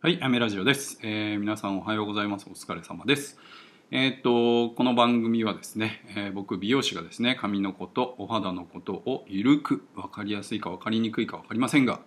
[0.00, 2.46] はい、アメラジオです、えー皆さんおはようございます。
[2.48, 3.36] お疲れ様です。
[3.90, 12.00] えーっと、この番組はですね、えー僕、美容師がですね、髪のこと、お肌のことをゆるく、わかりやすいかわかりにくいかわかりませんが、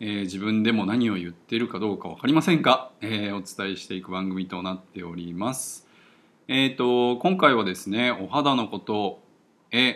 [0.00, 5.86] えー自分でも何を言ってるかどうかわかりませんが、えお伝えしていく番組となっております。
[6.48, 9.20] えっと、今回はですね、お肌のこと、
[9.70, 9.94] えっ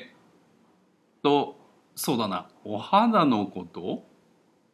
[1.22, 1.56] と、
[1.94, 4.04] そうだな、お肌のこと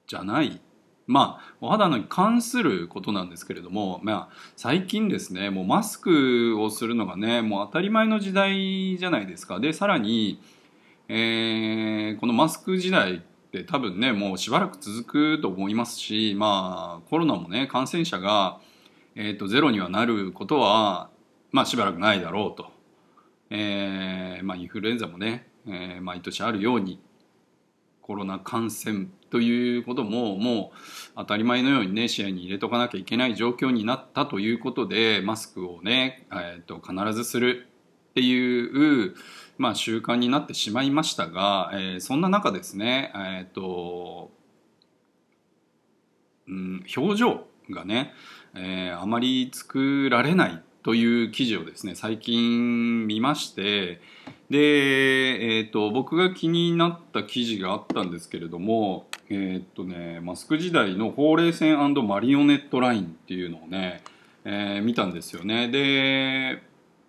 [0.09, 0.61] じゃない
[1.07, 9.61] まあお肌に関することなんですけれども、まあ、最近ですねもうマスクをするのがねもう当たり前の時代じゃないですか。
[9.61, 10.41] でさらに、
[11.09, 13.21] えーこのマスク時代っ
[13.53, 18.61] て多分ねもうしばらく続くと思いますしまあコロナもね感染者が、
[19.15, 21.11] えー、とゼロにはなることは、
[21.51, 22.71] まあ、しばらくないだろうと、
[23.51, 27.01] えーまあ、インフルエンザもね、えー毎年あるように
[28.13, 30.77] コロナ感染ということももう
[31.17, 37.69] 当たり前のようにね視野に入れとかなきゃいけない状況になったということでマスクをね、えー、と必ずする
[38.11, 39.15] っていう、
[39.57, 44.31] まあ、習慣になってしまいましたが、えーそんな中ですね、えーと
[46.49, 48.13] うん、表情がね、
[48.55, 54.03] えーあまり作られないという記事をですね最近見まして
[54.51, 64.03] で、えー、と僕が気になった記事があったんですけれども、えーっとね、マスク時代のほうれい線マリオネットラインっていうのをね、
[64.45, 65.69] えー見たんですよね。
[65.69, 66.63] で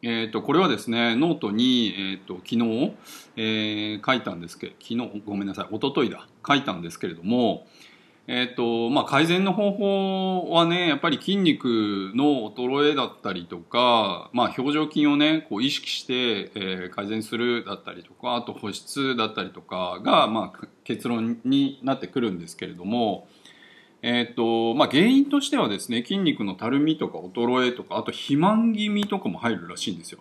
[0.06, 2.94] えー、とこれはですねノートに、えー、と昨日、
[3.38, 7.66] えー書いたんですけど昨日ごめんなさい一昨日だ書いたんですけれども、
[8.26, 16.14] えーとまあ、改善の方法はねやっぱり筋肉の衰えだったりとか、まあ、表情筋をねこう意識して、
[16.56, 23.28] えー改善するだったりとかあと保湿だったりとかが、まあ、結論になってくるんですけれども、
[24.02, 30.20] えーとまあ、原因としてはですね筋肉のたるみとか衰えとかあと肥満気味とかも入るらしいんですよ。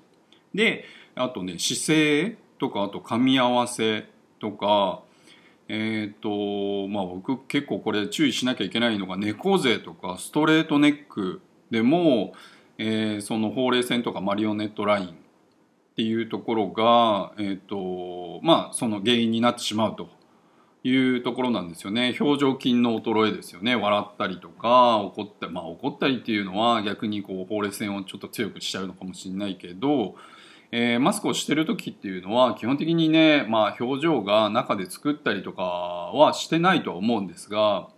[0.55, 4.09] であとね姿勢とかあと噛み合わせ
[4.41, 5.03] とか
[5.75, 11.41] えーとまあ、僕結構これ注意しなきゃいけないのが猫背とかストレートネック
[11.71, 12.35] でも、
[12.77, 15.11] えーそのほうれい線とかマリオネットラインっ
[15.97, 20.11] ていうところが、えーとまあ、その原因になってしまうと
[20.85, 22.15] いうところなんですよね。
[22.21, 23.75] 表情筋の衰えですよね。
[23.75, 30.17] 笑ったりとか怒ったまあ怒ったりっていうのは逆にこうほうれい線をちょっと強くしちゃうのかもしれないけど、
[30.75, 37.91] えーマスクをしてる時っていうのは基本的にね、まあ、表情が中で作ったりとかはしてないとは思うんですが、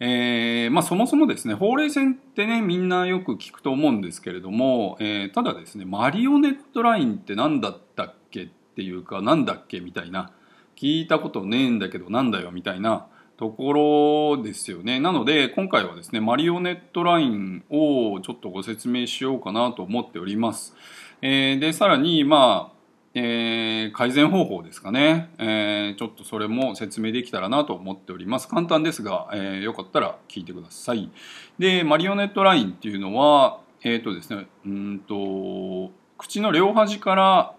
[0.00, 10.32] えーまあ、そもそもですねほうれい線ってねみんなよく聞くと思うんですけれども、えーただですねマリオネットラインって何だったっけっていうか何だっけみたいな
[10.76, 13.06] 聞いたことねえんだけどなんだよみたいな
[13.38, 20.74] ところですよねなので今回はですねマリオネットラインをちょっとご説明しようかなと思っております。
[21.22, 22.80] えーでさらにまあ
[23.14, 28.48] えー改善方法ですかね、えーちょっとそれも説明できたらなと思っております。
[28.48, 31.10] 簡単ですが、えーよかったら聞いてください。
[31.58, 37.54] でマリオネットラインっていうのはえっ、とですねうんと口の両端から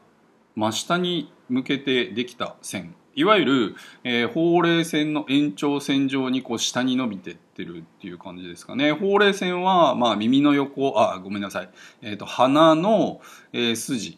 [0.56, 2.96] 真下に向けてできた線。
[3.16, 8.92] いわゆる、えーほうれい線の延長線上にこう下に伸びてってるっていう感じですかね。
[8.92, 11.70] ほうれい線は、まあ、耳の横あごめんなさい、
[12.02, 13.22] えー、と鼻の、
[13.54, 14.18] えー筋。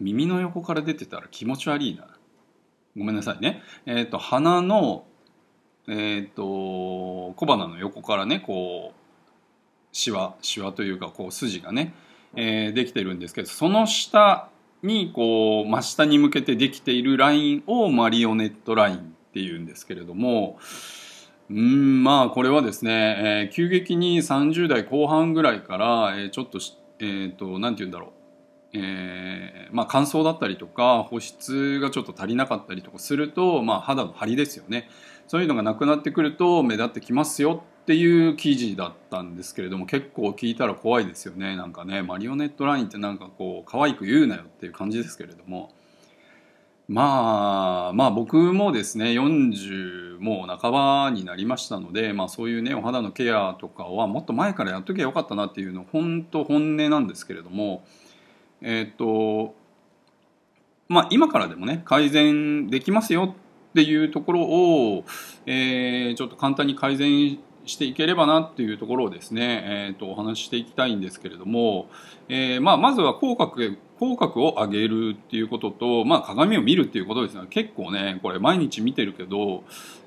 [0.00, 2.08] 耳の横から出てたら気持ち悪いな。
[2.96, 3.62] ごめんなさいね。
[3.86, 5.04] えっ、と鼻の
[5.88, 8.98] えっ、と小鼻の横からねこう
[9.92, 11.94] シワシワというかこう筋がね、
[12.34, 14.48] えできてるんですけどその下
[14.82, 19.00] にこう真下に向けてできているラインをマリオネットラインっ
[19.32, 20.58] ていうんですけれども
[21.50, 28.10] うんまあこれはですね、えー急激に30代後半ぐらいから、えーちょっとしえー、となんて言うんだろう。
[28.74, 34.88] えーまあ、乾燥だったりとか保湿がちょっと足りなかったりとかすると、まあ、肌の張りですよね。
[35.26, 41.56] そういうのがなくなってくると目立ってきますよっていう記事だったんですけれども結構聞いたら怖いですよね。
[41.56, 45.72] なんかねマリオネットラインってなんかこう可愛く言うなよっていう感じですけれども。
[46.88, 57.84] まあまあ僕もですね40もう半ばになりましたので、まあ、そういうねお肌のケアとかはもっと前からやっときゃよかったなっていうの本当本音なんですけれども。
[58.64, 59.56] えっ、と
[60.88, 63.34] まあ今からでもね改善できますよ
[63.70, 65.04] っていうところを、
[65.46, 71.88] えーちょっと簡単に改善していければなっていうところをですね、えー、とお話ししていきたいんですけれども、
[72.28, 77.42] えーまあ、まずは口角口角を上げるっていうことと、まあ、鏡を見るっていうことですね。
[77.50, 79.62] 結構ねこれ毎日見てるけど、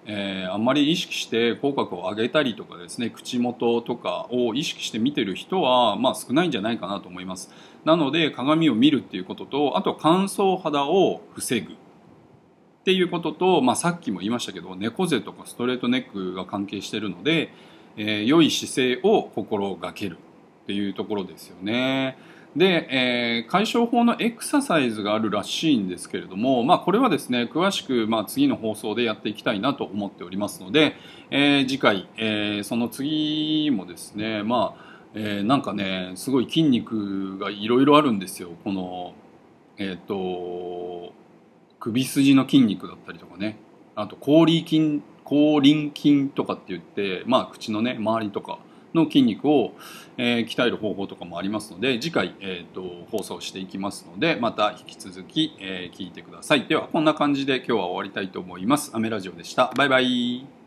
[0.06, 7.50] えー、あんまり意識して口角を上げたりとかですね口元とかを意識して見てる人は、まあ、少ないんじゃないかなと思います。
[7.86, 11.78] なので鏡を見るっていうこととあと乾燥肌を防ぐ。
[12.86, 17.52] っていうことと、まあ、さっきも言いましたけど猫背とかストレートネックが関係してるので、
[17.98, 20.20] えー、良い姿勢を心がける
[20.66, 22.16] っていうところですよね。
[22.56, 30.94] で、えー、解消法のエクササイズがあるらしいんですけれども、まあ、これはですね詳しく、まあ、次の放送でやっていきたいなと思っておりますので、
[31.32, 34.86] えー、次回、えー、その次もですねまあ
[35.16, 39.16] えー、なんかねすごい筋肉がいろいろあるんですよこの
[39.78, 41.14] えっ、と
[41.86, 43.60] 首筋の筋肉だったりとかね。
[43.96, 48.58] あと口輪筋口輪筋とかって言って、まあ、口のね周りとか
[48.96, 49.74] の筋肉を、
[50.18, 56.66] えー、鍛える方法とかもありますので次回、えーと、放送していきますのでまた引き続き、えー、聞いてください。
[56.66, 58.92] ではこんな感じで今日は終わりたいと思います。
[58.94, 59.72] アメラジオでした。
[59.76, 60.65] バイバイ。